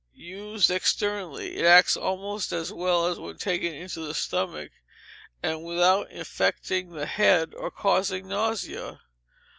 Used 0.15 0.71
externally 0.71 1.57
it 1.57 1.63
acts 1.63 1.95
almost 1.95 2.51
as 2.51 2.73
well 2.73 3.05
as 3.05 3.19
when 3.19 3.37
taken 3.37 3.75
into 3.75 3.99
the 3.99 4.15
stomach, 4.15 4.71
and 5.43 5.63
without 5.63 6.11
affecting 6.11 6.89
the 6.89 7.05
head 7.05 7.53
or 7.53 7.69
causing 7.69 8.27
nausea. 8.27 9.01